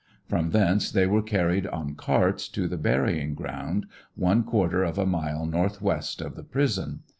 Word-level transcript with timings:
From 0.27 0.49
thence 0.49 0.89
they 0.91 1.05
were 1.05 1.21
car 1.21 1.45
ried 1.49 1.67
on 1.67 1.93
carts 1.93 2.47
to 2.47 2.67
the 2.67 2.79
burying 2.79 3.35
ground, 3.35 3.85
one 4.15 4.41
quarter 4.43 4.81
of 4.83 4.97
a 4.97 5.05
mile 5.05 5.45
northwest 5.45 6.21
of 6.21 6.35
the 6.35 6.43
prison. 6.43 7.01